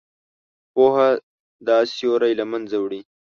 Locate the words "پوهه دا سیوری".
0.73-2.33